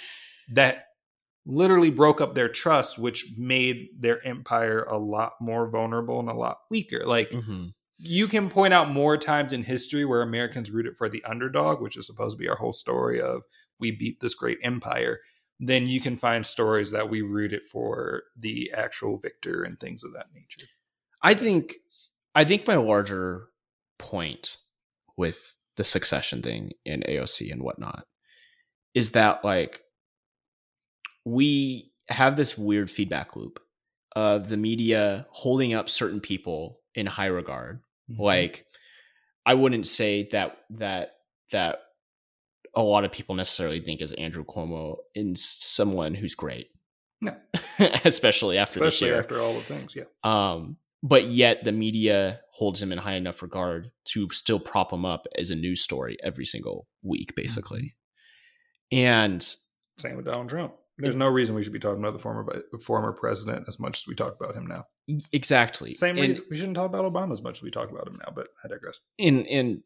[0.54, 0.86] that
[1.46, 6.34] literally broke up their trust, which made their empire a lot more vulnerable and a
[6.34, 7.06] lot weaker.
[7.06, 7.68] Like, mm-hmm.
[8.00, 11.98] you can point out more times in history where Americans rooted for the underdog, which
[11.98, 13.44] is supposed to be our whole story of
[13.80, 15.20] we beat this great empire.
[15.60, 20.14] Then you can find stories that we rooted for the actual victor and things of
[20.14, 20.68] that nature.
[21.22, 21.76] I think,
[22.34, 23.48] I think my larger
[23.98, 24.58] point
[25.18, 28.06] with the succession thing in AOC and whatnot
[28.94, 29.82] is that like
[31.26, 33.60] we have this weird feedback loop
[34.16, 37.82] of the media holding up certain people in high regard.
[38.10, 38.22] Mm-hmm.
[38.22, 38.66] Like
[39.46, 41.16] I wouldn't say that that
[41.52, 41.80] that
[42.74, 46.68] a lot of people necessarily think is Andrew Cuomo in someone who's great.
[47.22, 47.36] No.
[48.06, 50.04] Especially after Especially after all the things, yeah.
[50.24, 55.06] Um but yet the media holds him in high enough regard to still prop him
[55.06, 57.96] up as a news story every single week, basically.
[58.94, 58.98] Mm-hmm.
[58.98, 59.56] And
[59.98, 60.74] same with Donald Trump.
[60.98, 64.08] There's no reason we should be talking about the former former president as much as
[64.08, 64.86] we talk about him now.
[65.34, 65.92] Exactly.
[65.94, 68.32] Same reason we shouldn't talk about Obama as much as we talk about him now,
[68.34, 69.00] but I digress.
[69.20, 69.82] And and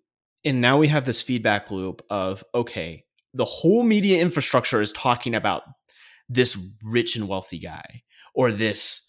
[0.46, 5.34] and now we have this feedback loop of okay, the whole media infrastructure is talking
[5.34, 5.64] about
[6.30, 8.04] this rich and wealthy guy
[8.36, 9.09] or this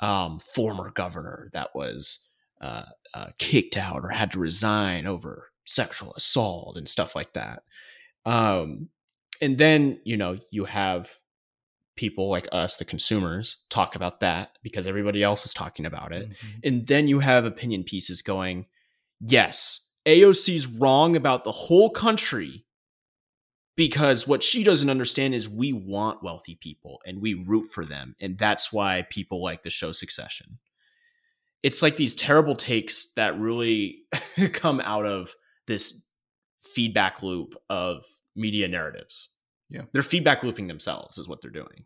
[0.00, 2.28] um, former governor that was
[2.60, 2.84] uh,
[3.14, 7.62] uh, kicked out or had to resign over sexual assault and stuff like that.
[8.24, 8.88] Um,
[9.40, 11.10] and then you know you have
[11.96, 16.28] people like us, the consumers, talk about that because everybody else is talking about it.
[16.28, 16.60] Mhm.
[16.62, 18.66] And then you have opinion pieces going,
[19.20, 22.64] yes, AOC's wrong about the whole country
[23.78, 28.16] because what she doesn't understand is we want wealthy people and we root for them.
[28.20, 30.58] And that's why people like the show Succession.
[31.62, 34.00] It's like these terrible takes that really
[34.52, 35.32] come out of
[35.68, 36.08] this
[36.64, 39.36] feedback loop of media narratives.
[39.70, 39.82] Yeah.
[39.92, 41.84] They're feedback looping themselves, is what they're doing.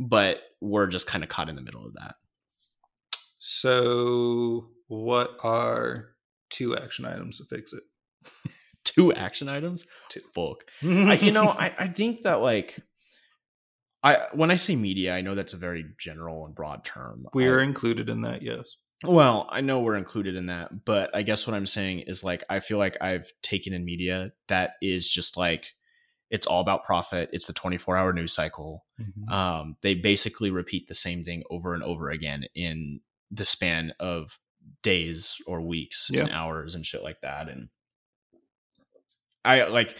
[0.00, 2.16] But we're just kind of caught in the middle of that.
[3.38, 6.16] So, what are
[6.50, 7.84] two action items to fix it?
[8.94, 9.86] Two action items?
[10.08, 10.20] Two.
[10.82, 12.78] I, you know, I, I think that like
[14.02, 17.26] I when I say media, I know that's a very general and broad term.
[17.34, 18.76] we I- are included in that, yes.
[19.04, 22.44] well, I know we're included in that, but I guess what I'm saying is like
[22.48, 25.72] I feel like I've taken in media that is just like
[26.30, 27.30] it's all about profit.
[27.32, 28.84] It's the 24 hour news cycle.
[29.00, 29.32] Mm-hmm.
[29.32, 34.38] Um, they basically repeat the same thing over and over again in the span of
[34.82, 37.48] days or weeks and hours and shit like that.
[37.48, 37.68] And
[39.48, 39.96] I like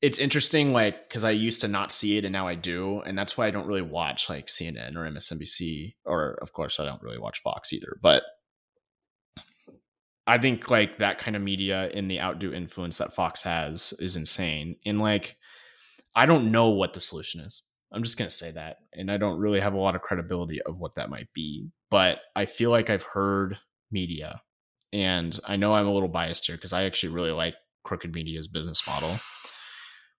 [0.00, 3.18] it's interesting, like because I used to not see it and now I do, and
[3.18, 7.02] that's why I don't really watch like CNN or MSNBC, or of course I don't
[7.02, 7.98] really watch Fox either.
[8.00, 8.22] But
[10.26, 14.14] I think like that kind of media and the outdo influence that Fox has is
[14.14, 14.76] insane.
[14.86, 15.36] And like
[16.14, 17.62] I don't know what the solution is.
[17.92, 20.78] I'm just gonna say that, and I don't really have a lot of credibility of
[20.78, 21.66] what that might be.
[21.90, 23.58] But I feel like I've heard
[23.90, 24.42] media,
[24.92, 28.48] and I know I'm a little biased here because I actually really like Crooked Media's
[28.48, 29.16] business model.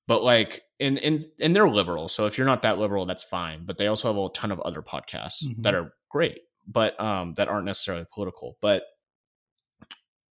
[0.07, 3.65] But like, and and and they're liberal, so if you're not that liberal, that's fine.
[3.65, 5.61] But they also have a ton of other podcasts Mhm.
[5.63, 8.57] that are great, but um, that aren't necessarily political.
[8.61, 8.83] But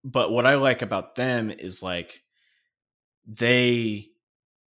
[0.04, 2.22] but what I like about them is like
[3.26, 4.08] they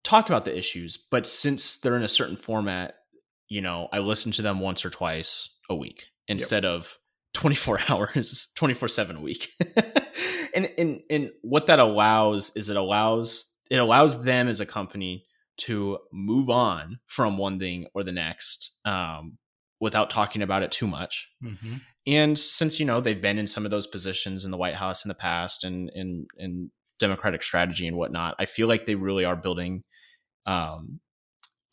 [0.03, 2.95] talk about the issues, but since they're in a certain format,
[3.47, 6.97] you know, I listen to them once or twice a week instead of
[7.33, 9.49] 24 hours, 24 7 a week.
[10.53, 15.25] and, and, and what that allows is it allows, it allows them as a company
[15.57, 19.37] to move on from one thing or the next um,
[19.79, 21.29] without talking about it too much.
[21.43, 21.75] Mm-hmm.
[22.07, 25.05] And since you know they've been in some of those positions in the White House
[25.05, 29.23] in the past and in in democratic strategy and whatnot, I feel like they really
[29.23, 29.83] are building
[30.47, 30.99] um,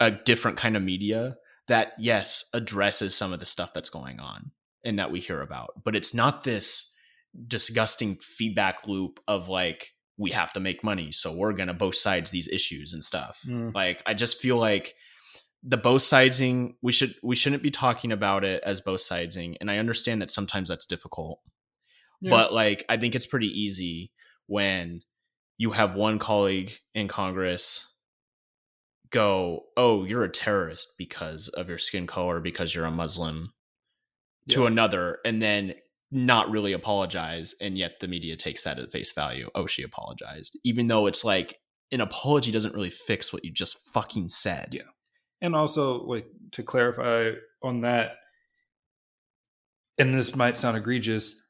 [0.00, 1.36] a different kind of media
[1.68, 4.50] that yes addresses some of the stuff that's going on
[4.84, 6.96] and that we hear about, but it's not this
[7.46, 12.30] disgusting feedback loop of like we have to make money, so we're gonna both sides
[12.30, 13.40] these issues and stuff.
[13.46, 13.74] Mm.
[13.74, 14.94] Like I just feel like
[15.64, 19.68] the both sidesing we should we shouldn't be talking about it as both sidesing and
[19.68, 21.40] i understand that sometimes that's difficult
[22.20, 22.30] Yeah.
[22.30, 24.12] but like i think it's pretty easy
[24.46, 25.00] when
[25.56, 27.92] you have one colleague in congress
[29.10, 33.52] go oh you're a terrorist because of your skin color because you're a muslim
[34.50, 34.66] to Yeah.
[34.68, 35.74] another and then
[36.11, 40.56] not really apologize and yet the media takes that at face value oh she apologized
[40.64, 41.56] even though it's like
[41.92, 44.82] an apology doesn't really fix what you just fucking said Yeah.
[45.40, 47.30] And also, like to clarify
[47.62, 48.16] on that,
[49.98, 51.40] and this might sound egregious,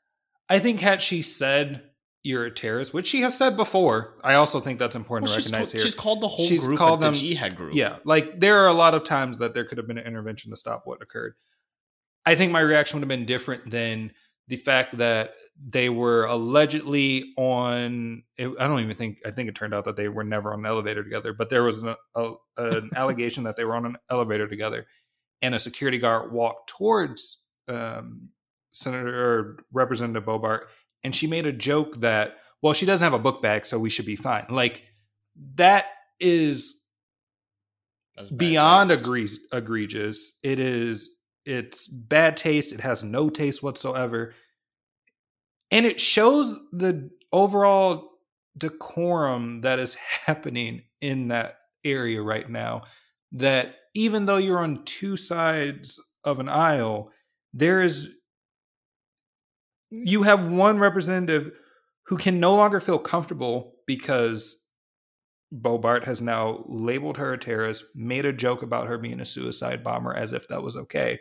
[0.48, 1.82] I think had she said
[2.22, 5.40] you're a terrorist, which she has said before, I also think that's important Well, to
[5.40, 5.84] recognize told- here.
[5.86, 7.74] she's called the whole She's group called the them- jihad group.
[7.74, 10.50] Yeah, like there are a lot of times that there could have been an intervention
[10.50, 11.34] to stop what occurred.
[12.28, 14.12] I think my reaction would have been different than
[14.48, 18.22] the fact that they were allegedly on.
[18.38, 19.22] I don't even think.
[19.24, 21.32] I think it turned out that they were never on an elevator together.
[21.32, 24.86] But there was an, a, an allegation that they were on an elevator together,
[25.40, 28.28] and a security guard walked towards um,
[28.72, 30.66] Senator or Representative Boebert,
[31.04, 33.88] and she made a joke that, well, she doesn't have a book bag, so we
[33.88, 34.44] should be fine.
[34.50, 34.84] Like
[35.54, 35.86] that
[36.20, 36.82] is
[38.36, 38.90] beyond
[39.50, 40.36] egregious.
[40.42, 41.17] It is
[41.48, 42.74] it's bad taste.
[42.74, 44.34] It has no taste whatsoever,
[45.70, 48.10] and it shows the overall
[48.56, 49.94] decorum that is
[50.26, 52.82] happening in that area right now.
[53.32, 57.10] That even though you're on two sides of an aisle,
[57.54, 58.10] there is
[59.90, 61.50] you have one representative
[62.06, 64.68] who can no longer feel comfortable because
[65.52, 69.82] Boebert has now labeled her a terrorist, made a joke about her being a suicide
[69.82, 71.18] bomber as if that was okay.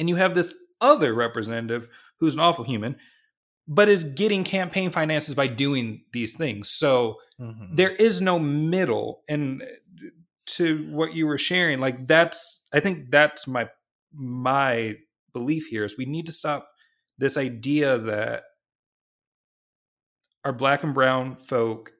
[0.00, 1.88] And you have this other representative
[2.18, 2.96] who's an awful human,
[3.68, 6.70] but is getting campaign finances by doing these things.
[6.70, 7.76] So Mhm.
[7.76, 9.22] there is no middle.
[9.28, 9.62] And
[10.56, 13.68] to what you were sharing, like that's I think that's my
[14.12, 14.96] my
[15.32, 16.68] belief here is we need to stop
[17.18, 18.42] this idea that
[20.44, 21.92] our black and brown folk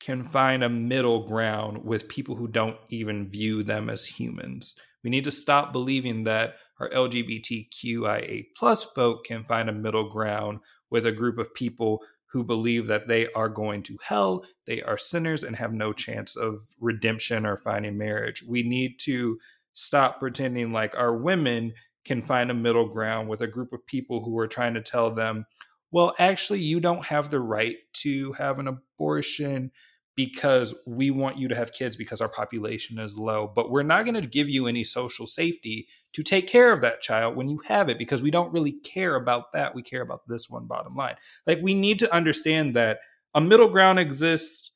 [0.00, 4.78] can find a middle ground with people who don't even view them as humans.
[5.02, 10.60] We need to stop believing that our LGBTQIA plus folk can find a middle ground
[10.90, 12.02] with a group of people
[12.34, 16.34] who believe that they are going to hell, they are sinners, and have no chance
[16.34, 18.42] of redemption or finding marriage.
[18.42, 19.38] We need to
[19.72, 24.24] stop pretending like our women can find a middle ground with a group of people
[24.24, 25.46] who are trying to tell them,
[25.92, 29.70] well, actually, you don't have the right to have an abortion
[30.16, 34.04] because we want you to have kids because our population is low, but we're not
[34.04, 37.60] going to give you any social safety to take care of that child when you
[37.66, 39.74] have it because we don't really care about that.
[39.74, 41.16] We care about this one bottom line.
[41.46, 43.00] Like we need to understand that
[43.34, 44.70] a middle ground exists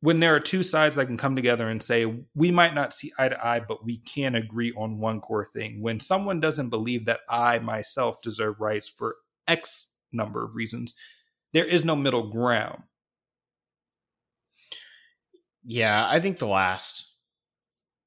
[0.00, 3.12] when there are two sides that can come together and say, we might not see
[3.18, 5.82] eye to eye, but we can agree on one core thing.
[5.82, 10.94] When someone doesn't believe that I myself deserve rights for X number of reasons,
[11.52, 12.82] there is no middle ground
[15.64, 17.10] yeah, I think the last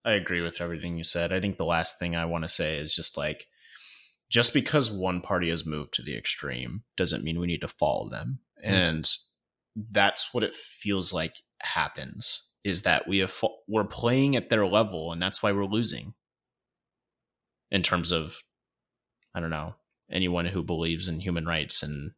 [0.06, 1.32] I agree with everything you said.
[1.32, 3.48] I think the last thing I want to say is just like
[4.30, 8.10] just because one party has moved to the extreme doesn't mean we need to follow
[8.10, 8.40] them.
[8.66, 8.72] Mm.
[8.72, 9.12] And
[9.92, 13.34] that's what it feels like happens is that we have
[13.68, 16.14] we're playing at their level and that's why we're losing.
[17.72, 18.38] In terms of
[19.34, 19.76] I don't know,
[20.12, 22.12] anyone who believes in human rights and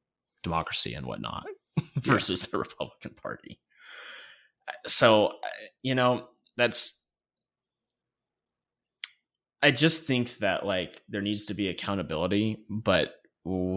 [0.44, 1.46] democracy and whatnot
[1.96, 3.60] versus the Republican Party
[4.88, 5.48] so uh,
[5.84, 7.08] you know that's
[9.62, 13.16] i just think that like there needs to be accountability but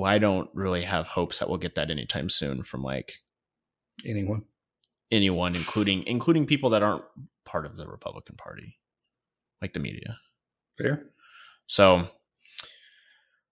[0.05, 3.14] i don't really have hopes that we'll get that anytime soon from like
[4.07, 4.43] anyone.
[5.11, 7.05] anyone including including people that aren't
[7.45, 8.78] part of the republican party
[9.61, 10.18] like the media.
[10.76, 11.07] Fair.
[11.66, 12.09] So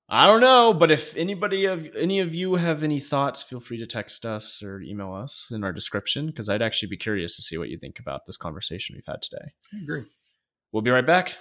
[0.09, 3.77] I don't know, but if anybody of any of you have any thoughts, feel free
[3.79, 7.43] to text us or email us in our description because I'd actually be curious to
[7.43, 9.47] see what you think about this conversation we've had today.
[9.75, 10.05] I agree.
[10.71, 11.35] We'll be right back.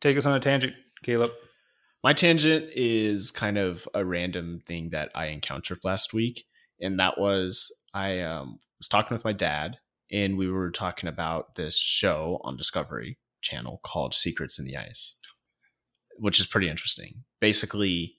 [0.00, 0.74] Take us on a tangent,
[1.04, 1.30] Caleb.
[2.02, 6.44] My tangent is kind of a random thing that I encountered last week,
[6.80, 9.78] and that was I um, was talking with my dad,
[10.10, 15.16] and we were talking about this show on Discovery Channel called Secrets in the Ice,
[16.18, 17.22] which is pretty interesting.
[17.40, 18.16] Basically,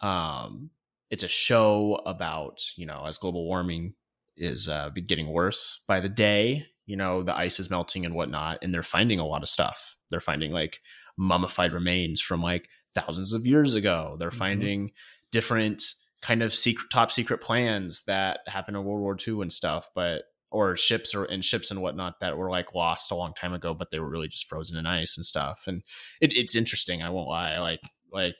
[0.00, 0.70] um,
[1.10, 3.94] it's a show about you know as global warming
[4.36, 6.66] is uh, getting worse by the day.
[6.86, 9.96] You know the ice is melting and whatnot, and they're finding a lot of stuff.
[10.10, 10.80] They're finding like
[11.18, 14.16] mummified remains from like thousands of years ago.
[14.18, 14.38] They're mm-hmm.
[14.38, 14.90] finding
[15.32, 15.82] different
[16.22, 20.22] kind of secret top secret plans that happened in World War II and stuff, but
[20.50, 23.74] or ships or and ships and whatnot that were like lost a long time ago,
[23.74, 25.64] but they were really just frozen in ice and stuff.
[25.66, 25.82] And
[26.20, 27.02] it, it's interesting.
[27.02, 27.58] I won't lie.
[27.58, 27.80] Like
[28.12, 28.36] like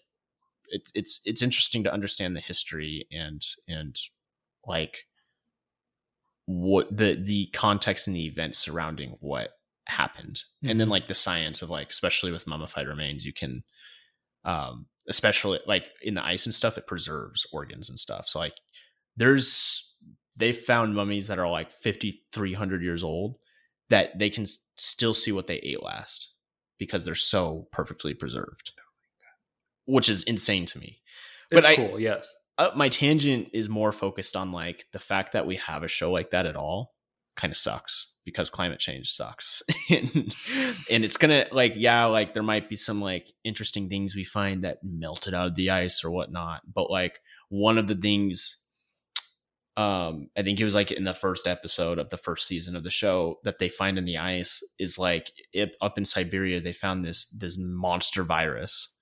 [0.68, 3.97] it's it's it's interesting to understand the history and and
[4.66, 5.07] like
[6.47, 9.51] what the the context and the events surrounding what
[9.87, 10.70] happened mm-hmm.
[10.70, 10.93] and then mm-hmm.
[10.93, 13.62] like the science of like especially with mummified remains you can
[14.47, 18.26] um especially like in the ice and stuff, it preserves organs and stuff.
[18.26, 18.55] So like
[19.16, 19.94] there's
[20.36, 23.36] they found mummies that are like 5300 years old
[23.88, 26.32] that they can still see what they ate last
[26.78, 28.72] because they're so perfectly preserved
[29.86, 31.01] which is insane to me.
[31.51, 32.34] It's but cool I, yes.
[32.59, 36.11] Uh, my tangent is more focused on like the fact that we have a show
[36.11, 36.92] like that at all
[37.36, 40.35] kind of sucks because climate change sucks and,
[40.91, 44.64] and it's gonna like yeah like there might be some like interesting things we find
[44.64, 48.64] that melted out of the ice or whatnot but like one of the things
[49.79, 52.83] um i think it was like in the first episode of the first season of
[52.83, 56.72] the show that they find in the ice is like it, up in siberia they
[56.72, 58.93] found this this monster virus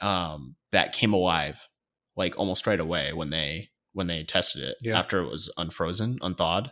[0.00, 1.68] um that came alive
[2.16, 4.96] like almost right away when they when they tested it yeah.
[4.96, 6.70] after it was unfrozen unthawed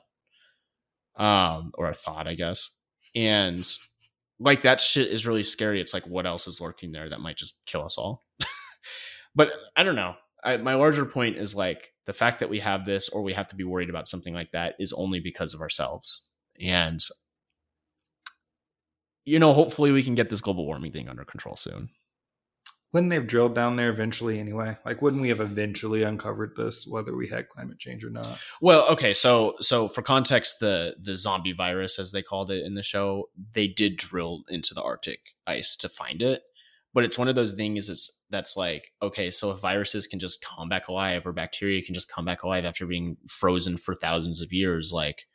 [1.18, 2.76] um, or a thought, I guess.
[3.14, 3.66] And
[4.38, 5.80] like that shit is really scary.
[5.80, 8.24] It's like what else is lurking there that might just kill us all.
[9.34, 10.14] but I don't know.
[10.44, 13.48] I, my larger point is like the fact that we have this or we have
[13.48, 16.30] to be worried about something like that is only because of ourselves.
[16.60, 17.00] And
[19.24, 21.90] you know, hopefully we can get this global warming thing under control soon
[22.92, 24.76] wouldn't they have drilled down there eventually anyway?
[24.84, 28.40] Like, wouldn't we have eventually uncovered this, whether we had climate change or not?
[28.62, 32.74] Well, okay, so so for context, the the zombie virus, as they called it in
[32.74, 36.42] the show, they did drill into the Arctic ice to find it.
[36.94, 40.42] But it's one of those things that's that's like, okay, so if viruses can just
[40.42, 44.40] come back alive or bacteria can just come back alive after being frozen for thousands
[44.40, 45.26] of years, like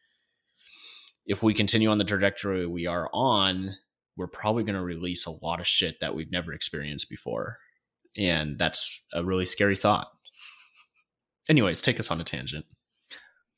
[1.28, 3.76] if we continue on the trajectory we are on,
[4.18, 7.57] we're probably going to release a lot of shit that we've never experienced before.
[8.18, 10.07] And that's a really scary thought.
[11.49, 12.66] Anyways, take us on a tangent.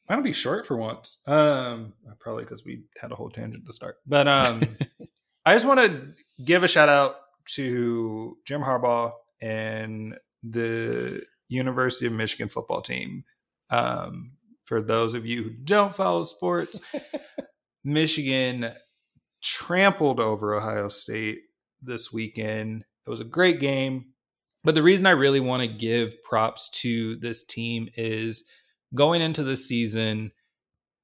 [0.07, 1.21] I don't be short for once?
[1.27, 3.97] Um, probably because we had a whole tangent to start.
[4.05, 4.61] But um,
[5.45, 7.17] I just want to give a shout out
[7.55, 13.23] to Jim Harbaugh and the University of Michigan football team.
[13.69, 14.33] Um,
[14.65, 16.81] for those of you who don't follow sports,
[17.83, 18.71] Michigan
[19.45, 21.41] trampled over Ohio State
[21.81, 22.83] this weekend.
[23.05, 24.07] It was a great game.
[24.63, 28.45] But the reason I really want to give props to this team is
[28.95, 30.31] going into the season,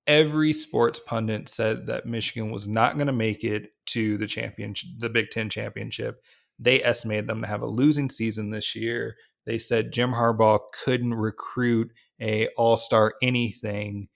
[0.07, 4.89] every sports pundit said that Michigan was not going to make it to the championship,
[4.97, 6.23] the Big Ten championship.
[6.57, 9.15] They estimated them to have a losing season this year.
[9.45, 14.07] They said Jim Harbaugh couldn't recruit a all-star anything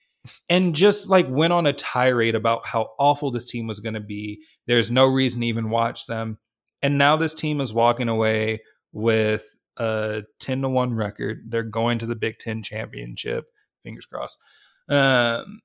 [0.48, 4.00] and just like went on a tirade about how awful this team was going to
[4.00, 4.42] be.
[4.66, 6.38] There's no reason to even watch them.
[6.82, 8.60] And now this team is walking away
[8.92, 11.44] with a 10 to 1 record.
[11.48, 13.46] They're going to the Big 10 championship.
[13.82, 14.38] Fingers crossed.
[14.88, 15.60] Um,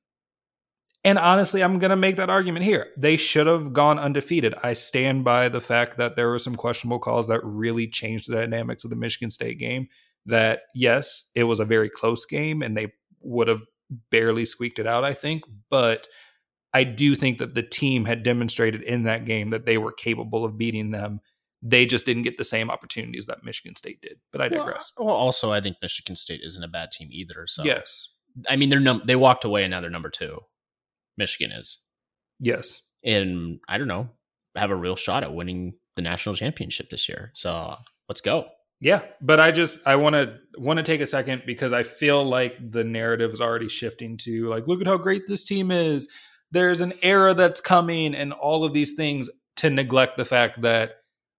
[1.03, 2.87] and honestly, I'm going to make that argument here.
[2.95, 4.53] They should have gone undefeated.
[4.61, 8.35] I stand by the fact that there were some questionable calls that really changed the
[8.35, 9.87] dynamics of the Michigan State game.
[10.27, 13.61] That, yes, it was a very close game and they would have
[14.09, 15.43] barely squeaked it out, I think.
[15.69, 16.07] But
[16.73, 20.45] I do think that the team had demonstrated in that game that they were capable
[20.45, 21.21] of beating them.
[21.61, 24.19] They just didn't get the same opportunities that Michigan State did.
[24.31, 24.91] But I digress.
[24.97, 27.45] Well, well also, I think Michigan State isn't a bad team either.
[27.45, 28.09] So yes,
[28.49, 30.39] I mean they're num- they walked away and now they're number two.
[31.17, 31.83] Michigan is.
[32.39, 32.81] Yes.
[33.03, 34.09] And I don't know,
[34.55, 37.31] have a real shot at winning the national championship this year.
[37.35, 37.75] So
[38.09, 38.47] let's go.
[38.81, 42.25] Yeah, but I just I want to want to take a second because I feel
[42.25, 46.09] like the narrative is already shifting to like look at how great this team is.
[46.49, 50.95] There's an era that's coming and all of these things to neglect the fact that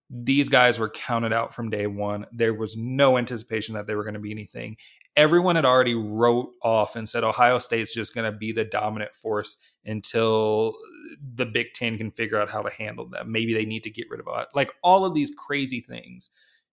[0.09, 2.27] these guys were counted out from day 1.
[2.33, 4.77] There was no anticipation that they were going to be anything.
[5.17, 9.15] Everyone had already wrote off and said Ohio State's just going to be the dominant
[9.17, 10.77] force until
[11.35, 13.33] the Big 10 can figure out how to handle them.
[13.33, 14.49] Maybe they need to get rid of it.
[14.55, 16.31] Like all of these crazy things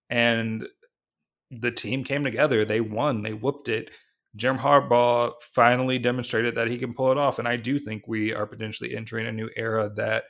[0.10, 0.68] and
[1.52, 2.66] the team came together.
[2.66, 3.24] They won.
[3.24, 3.92] They whooped it.
[4.36, 8.34] Jim Harbaugh finally demonstrated that he can pull it off, and I do think we
[8.34, 10.26] are potentially entering a new era that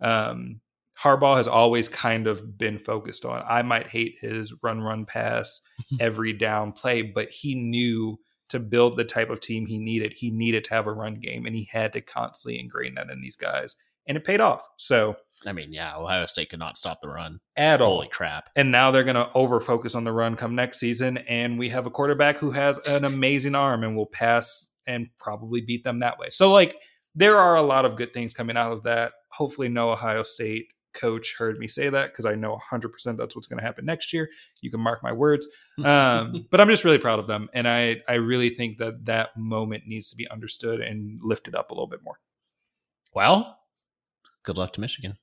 [0.00, 0.60] um,
[0.98, 3.42] Harbaugh has always kind of been focused on.
[3.46, 5.60] I might hate his run, run, pass
[6.00, 8.18] every down play, but he knew
[8.48, 10.14] to build the type of team he needed.
[10.14, 13.20] He needed to have a run game, and he had to constantly ingrain that in
[13.20, 13.76] these guys,
[14.06, 14.66] and it paid off.
[14.78, 15.16] So
[15.46, 17.96] I mean, yeah, Ohio State could not stop the run at all.
[17.96, 18.50] Holy crap.
[18.56, 21.18] And now they're going to over focus on the run come next season.
[21.18, 25.60] And we have a quarterback who has an amazing arm and will pass and probably
[25.60, 26.28] beat them that way.
[26.30, 26.76] So, like,
[27.14, 29.12] there are a lot of good things coming out of that.
[29.32, 33.46] Hopefully, no Ohio State coach heard me say that because I know 100% that's what's
[33.46, 34.28] going to happen next year.
[34.60, 35.46] You can mark my words.
[35.82, 37.48] Um, but I'm just really proud of them.
[37.54, 41.70] And I, I really think that that moment needs to be understood and lifted up
[41.70, 42.20] a little bit more.
[43.14, 43.58] Well,
[44.44, 45.16] good luck to Michigan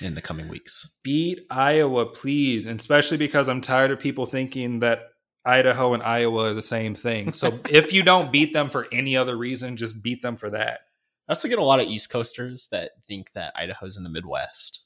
[0.00, 0.96] in the coming weeks.
[1.02, 5.00] Beat Iowa, please, and especially because I'm tired of people thinking that
[5.44, 7.32] Idaho and Iowa are the same thing.
[7.32, 10.80] So if you don't beat them for any other reason, just beat them for that.
[11.28, 14.84] I also get a lot of East Coasters that think that Idaho's in the Midwest.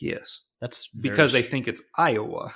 [0.00, 2.52] Yes, that's because they think it's Iowa.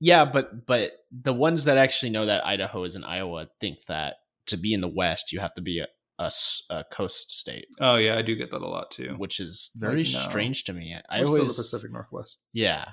[0.00, 4.16] Yeah, but but the ones that actually know that Idaho is in Iowa think that
[4.46, 5.82] to be in the West, you have to be
[6.18, 7.66] a, a, a, coast state.
[7.80, 10.18] Oh yeah, I do get that a lot too, which is very like, no.
[10.20, 10.96] strange to me.
[11.08, 12.38] I We're always, still the Pacific Northwest.
[12.52, 12.84] Yeah,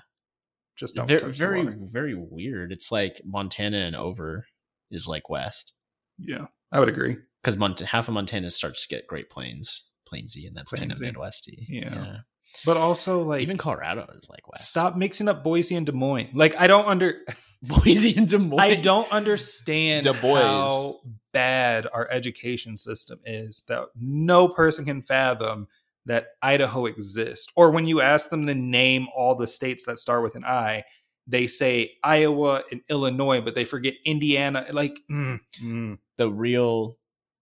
[0.75, 2.71] just don't very very, very weird.
[2.71, 4.45] It's like Montana and over
[4.89, 5.73] is like west.
[6.17, 10.47] Yeah, I would agree because Mont- half of Montana starts to get Great Plains, Plainsy,
[10.47, 10.77] and that's Plainsy.
[10.77, 11.65] kind of Midwesty.
[11.67, 11.93] Yeah.
[11.93, 12.17] yeah.
[12.65, 14.69] But also, like even Colorado is like west.
[14.69, 16.29] Stop mixing up Boise and Des Moines.
[16.33, 17.19] Like I don't under
[17.63, 18.59] Boise and Des Moines.
[18.59, 20.41] I don't understand Des Moines.
[20.43, 20.99] how
[21.33, 25.67] bad our education system is that no person can fathom
[26.05, 27.51] that Idaho exists.
[27.55, 30.83] Or when you ask them to name all the states that start with an I,
[31.27, 34.65] they say Iowa and Illinois, but they forget Indiana.
[34.71, 35.97] Like mm, mm.
[36.17, 36.95] the real,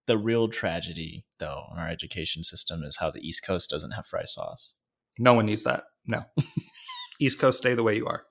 [0.07, 4.05] the real tragedy, though, in our education system is how the East Coast doesn't have
[4.05, 4.75] fry sauce.
[5.19, 5.83] No one needs that.
[6.07, 6.23] No,
[7.19, 8.23] East Coast, stay the way you are.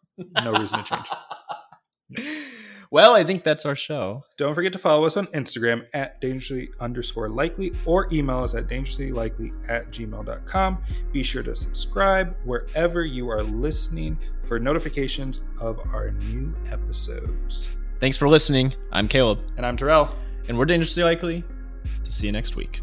[0.43, 2.35] No reason to change.
[2.91, 4.25] Well, I think that's our show.
[4.39, 8.67] Don't forget to follow us on Instagram at dangerously underscore likely or email us at
[8.67, 10.83] dangerously likely at gmail.com.
[11.13, 17.69] Be sure to subscribe wherever you are listening for notifications of our new episodes.
[18.01, 18.73] Thanks for listening.
[18.91, 19.41] I'm Caleb.
[19.59, 20.15] And I'm Terrell.
[20.49, 21.45] And we're dangerously likely
[22.05, 22.81] to see you next week.